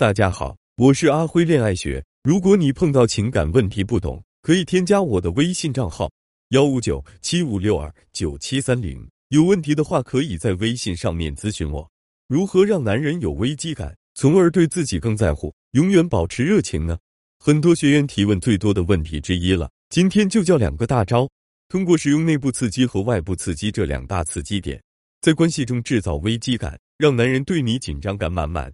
[0.00, 2.02] 大家好，我是阿辉恋爱学。
[2.22, 6.10] 如果你碰到情感问题不懂，可以添加我的微信账号
[6.52, 9.06] 幺五九七五六二九七三零。
[9.28, 11.86] 有问题的话，可以在微信上面咨询我。
[12.28, 16.98] 如何让男人有危机感，从而对自己更在乎，永远保持热情呢？
[17.38, 19.70] 很多学员提问最多的问题之一了。
[19.90, 21.28] 今天就教两个大招，
[21.68, 24.82] 通过使用内部刺激和外部刺激这两大刺激点，
[25.20, 28.72] 在关系中制造危机感，让男人对你紧张感满满。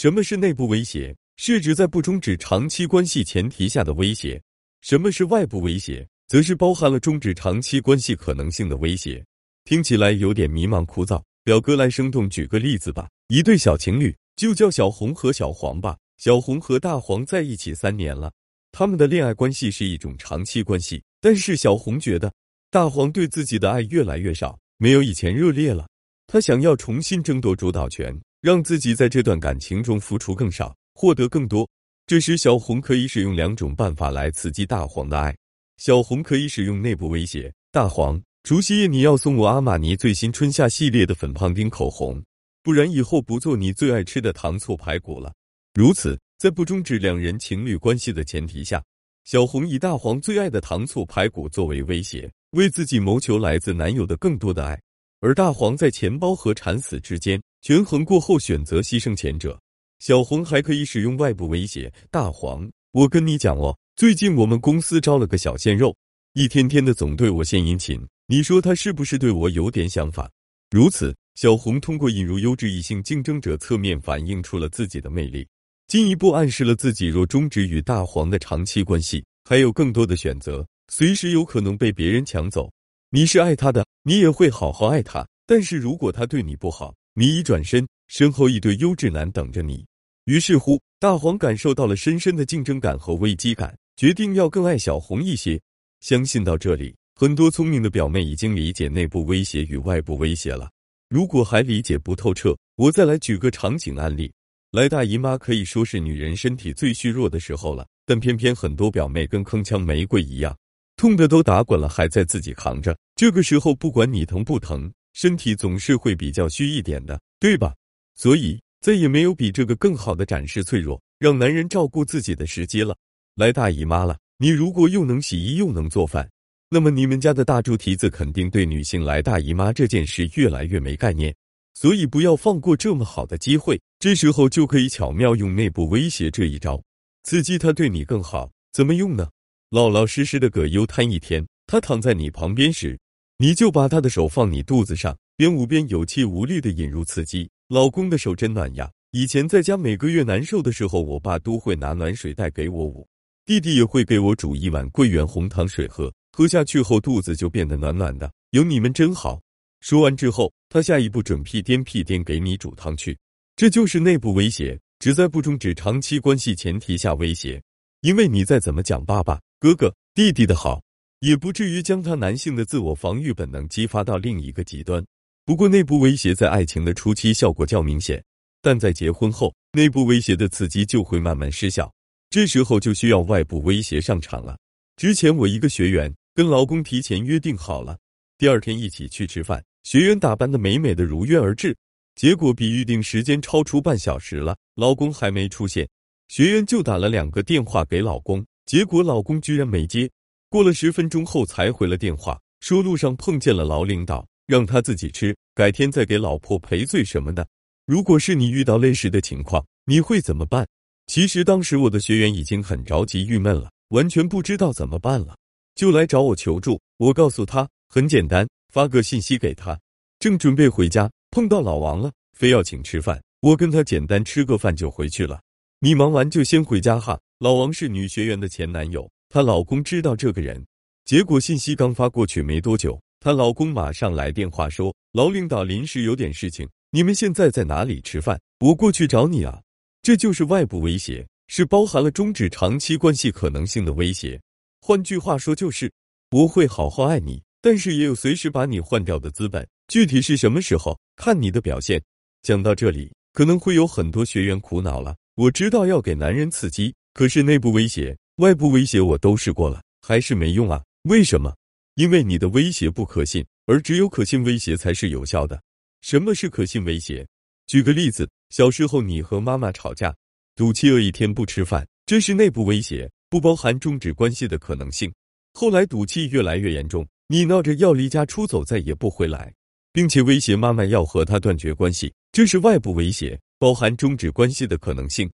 [0.00, 1.12] 什么是内部威胁？
[1.38, 4.40] 是指在不终止长期关系前提下的威胁。
[4.80, 6.06] 什么是外部威胁？
[6.28, 9.26] 则是包含了终止长期关系可能性的威胁。
[9.64, 13.08] 听起来有点迷茫枯燥，表哥来生动举个例子吧。
[13.26, 15.98] 一对小情侣，就叫小红和小黄吧。
[16.16, 18.32] 小红和大黄在一起三年了，
[18.70, 21.02] 他们的恋爱关系是一种长期关系。
[21.20, 22.32] 但是小红觉得
[22.70, 25.88] 大黄对自己的爱越来越少，没有以前热烈了。
[26.28, 28.16] 他想要重新争夺主导权。
[28.40, 31.68] 让自己在这段感情中付出更少，获得更多。
[32.06, 35.36] 这时，小红可以使用两种办法来刺激大黄的爱。
[35.76, 42.22] 小红可以使用内部威胁：大黄，除夕夜你要送我阿玛尼最新春夏系列的粉胖丁口红，
[42.62, 45.32] 不然以后不做你最爱吃的糖醋排骨了。
[45.74, 48.82] 如此，在不终止两人情侣关系的前提下，
[49.24, 54.80] 小红以大黄最爱的糖醋排骨作为威胁，为自己谋求来自男友的更多的爱。
[55.20, 57.40] 而大黄在钱包和惨死之间。
[57.60, 59.58] 权衡过后，选择牺牲前者。
[59.98, 65.94] 小红还可以使用外部威胁：大黄，我跟你讲哦，最近我们公司招了个小鲜肉，
[66.34, 68.00] 一天天的总对我献殷勤。
[68.28, 70.30] 你说他是不是对我有点想法？
[70.70, 75.44] 如此，小红通过引入优质异性竞争者，侧面反映出了自己的魅力，
[75.88, 82.70] 进一步暗示了自己若终止与大黄的长期关系，还有更多的选择，随时有可能被别人抢走。
[83.10, 85.26] 你是爱他的，你也会好好爱他。
[85.46, 89.82] 但是如果他对你不好，你一转身，身后一对优质男等着你。
[90.26, 95.58] 于是乎，大黄感受到了深深的竞争感和危机感，决定要更爱小红一些。
[96.00, 100.70] 相信到这里，很多聪明的表妹已经理解内部威胁与外部威胁了。
[101.08, 104.30] 如果还理解不透彻，我再来举个场景案例。
[104.70, 110.54] 来大姨妈可以说是女人身体最虚弱的时候了，但偏偏很多表妹跟铿锵玫瑰一样，
[110.98, 112.94] 痛的都打滚了，还在自己扛着。
[113.14, 114.92] 这个时候，不管你疼不疼。
[115.14, 117.74] 身体总是会比较虚一点的，对吧？
[118.14, 122.96] 所以再也没有比这个更好的展示脆弱，让男人照顾自己的时机了。
[123.34, 126.28] 来大姨妈了，你如果又能洗衣又能做饭，
[126.68, 131.34] 那么你们家的大猪蹄子肯定对女性来大姨妈这件事越来越没概念。
[131.74, 136.80] 所以不要放过这么好的机会，这时候就可以巧妙用内部威胁这一招，
[137.24, 138.50] 刺激他对你更好。
[138.72, 139.28] 怎么用呢？
[139.70, 142.98] 老老实实的葛优瘫一天，他躺在你旁边时。
[143.36, 147.50] 你就把他的手放你肚子上，边捂边有气无力的引入刺激。
[147.68, 148.90] 老公的手真暖呀！
[149.10, 153.06] 以前在家每个月难受的时候，我爸都会拿暖水袋给我捂，
[153.44, 158.32] 弟弟也会给我煮一碗桂圆红糖水喝，喝下去后肚子就变得暖暖的。
[158.52, 159.38] 有你们真好。
[159.82, 163.14] 说完之后，他下一步准屁颠屁颠给你煮汤去。
[163.54, 167.62] 这就是内部威胁，只在不终止长期关系前提下威胁。
[168.00, 170.80] 因为你再怎么讲爸爸、哥哥、弟弟的好。
[171.20, 175.04] 也不至于将他男性的自我防御本能激发到另一个极端。
[175.44, 178.22] 不过，内部威胁在爱情的初期效果较明显，
[178.62, 181.92] 但在结婚后，内部威胁的刺激就会慢慢失效，
[182.30, 184.56] 这时候就需要外部威胁上场了。
[184.96, 187.98] 之前我一个学员跟老公提前约定好了，
[188.36, 191.76] 第二天一起去吃饭，学员打扮的美美的如约而至，
[192.14, 195.88] 结果比预定时间超出半小时了，老公还没出现，
[196.28, 200.10] 学员就打了两个电话给老公，结果老公居然没接。
[200.50, 207.48] 过了十分钟后才回了电话，说路上碰见了老领导，让他自己吃，改天再给老婆赔罪什么的。
[207.86, 210.68] 如果是你遇到类似的情况，你会怎么办？
[211.06, 215.34] 其实当时我的学员已经很着急、郁闷了，完全不知道怎么办了，
[215.74, 216.78] 就来找我求助。
[216.98, 219.80] 我告诉他很简单，发个信息给他。
[220.18, 225.40] 正准备回家，碰到老王了，非要请吃饭，我跟他简单吃个饭就回去了。
[225.80, 227.18] 你忙完就先回家哈。
[227.40, 229.08] 老王是女学员的前男友。
[229.28, 230.66] 她老公知道这个人，
[231.04, 238.40] 结果信息刚发过去没多久，她老公马上来电话说：“老领导临时有点事情，你们现在在哪里吃饭？
[238.58, 239.62] 我过去找你啊。”
[240.02, 244.40] 这就是外部威胁，是包含了终止长期关系可能性的威胁。
[244.80, 245.92] 换句话说，就是
[246.32, 249.64] 我会好好爱你，但是也有随时把你换掉的资本。
[249.86, 252.02] 具体是什么时候，看你的表现。
[252.42, 255.14] 讲到这里，可能会有很多学员苦恼了。
[255.36, 258.16] 我知道要给男人刺激，可是内部威胁。
[258.36, 260.80] 外部威胁我都试过了，还是没用啊？
[261.02, 261.52] 为什么？
[261.96, 265.60] 因为你的威胁不可信，而只有可信威胁才是有效的。
[266.00, 267.26] 什么是可信威胁？
[267.66, 270.14] 举个例子，小时候你和妈妈吵架，
[270.54, 275.12] 赌气饿一天不吃饭，这是内部威胁，不包含终止关系的可能性。
[275.54, 279.52] 后来赌气越来越严重，你闹着要离家出走，再也不回来，
[279.92, 285.28] 并且威胁妈妈要和他断绝关系，这是外部威胁，包含终止关系的可能性。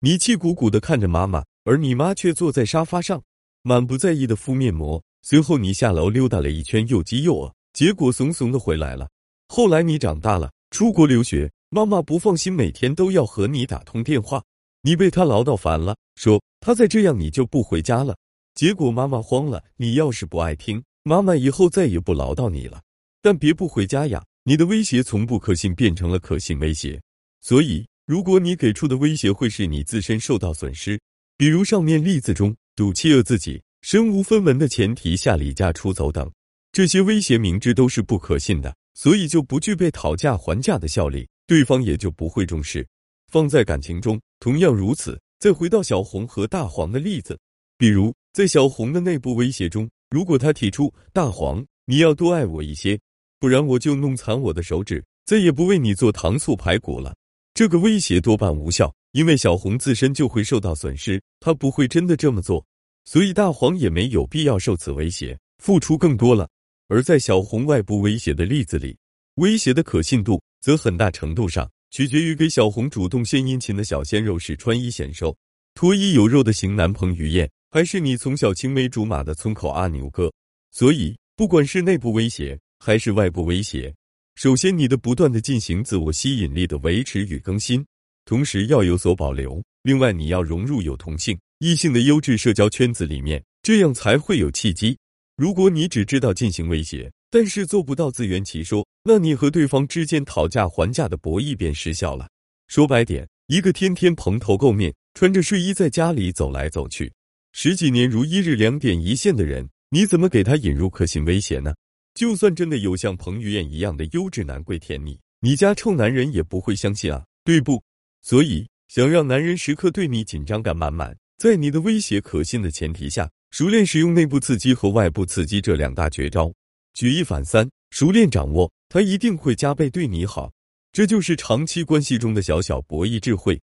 [0.00, 3.20] 你气鼓鼓的看着妈妈，而你妈却坐在沙发上，
[3.62, 5.02] 满不在意的敷面膜。
[5.22, 9.08] 随后你下楼溜达了一圈，又饥又饿，结果怂怂的回来了。
[9.48, 14.44] 后来你长大了，出国留学，妈妈不放心，每天都要和你打通电话。
[14.82, 18.16] 你被他唠叨烦了，说他再这样你就不回家了。
[18.54, 22.80] 结果妈妈慌了，你要是不爱听，妈妈以后再也不唠叨你了。
[23.20, 24.24] 但别不回家呀！
[24.44, 27.00] 你的威胁从不可信变成了可信威胁。
[27.40, 30.98] 所以，如果你给出的威胁会使你自身受到损失，
[31.36, 33.62] 比如上面例子中赌气饿自己。
[33.82, 36.28] 身无分文的前提下离家出走等，
[36.72, 42.84] 这些威胁明知都是不可信的，所以就不具备讨价还价的效力，对方也就不会重视。
[43.30, 45.20] 放在感情中同样如此。
[45.38, 47.38] 再回到小红和大黄的例子，
[47.76, 52.98] 比如在小红的内部威胁中，如果他提出大黄你要多爱我一些，
[53.38, 57.14] 不然我就弄残我的手指，再也不为你做糖醋排骨了，
[57.58, 62.64] 这个威胁多半无效，因为小红自身就会受到损失，他不会真的这么做。
[63.04, 66.48] 所以大黄也没有必要受此威胁付出更多了。
[66.86, 68.96] 而在小红外部威胁的例子里，
[69.38, 75.36] 威胁的可信度则很大程度上取决于给小红主动献殷勤的小鲜肉是穿衣显瘦、
[75.74, 80.32] 脱衣有肉的型男彭于晏，还是你从小青梅竹马的村口阿牛哥。
[80.70, 83.92] 所以，不管是内部威胁还是外部威胁，
[84.38, 87.84] 首先你的不断的进行自我吸引力的维持与更新，
[88.24, 89.60] 同时要有所保留。
[89.82, 91.36] 另外，你要融入有同性。
[91.58, 94.96] 异性的优质社交圈子里面，这样才会有契机。
[95.36, 102.28] 如果你只知道进行威胁，但是做不到自圆其说，那你和对方之间讨价还价的博弈便失效了。
[102.68, 107.12] 说白点，一个天天蓬头垢面、穿着睡衣在家里走来走去，
[107.50, 111.74] 十几年如一日两点一线的人，你怎么给他引入可信威胁呢？
[112.18, 117.80] 就算真的有像彭于晏一样的优质男跪舔你，你家臭男人也不会相信啊，对不？
[118.22, 121.16] 所以，想让男人时刻对你紧张感满满。
[121.36, 126.52] 在你的威胁可信的前提下，熟练使用内部刺激和外部刺激这两大绝招，
[126.92, 130.50] 举一反三，熟练掌握，他一定会加倍对你好。
[130.90, 133.60] 这就是长期关系中的小小博弈智慧。